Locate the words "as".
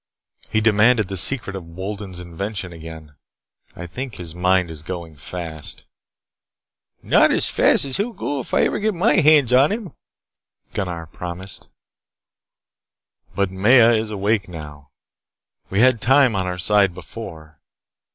7.31-7.51, 7.85-7.97